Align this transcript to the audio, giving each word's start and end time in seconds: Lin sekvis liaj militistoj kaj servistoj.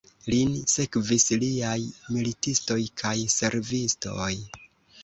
Lin 0.33 0.53
sekvis 0.75 1.25
liaj 1.43 1.75
militistoj 2.17 2.79
kaj 3.05 3.17
servistoj. 3.39 4.35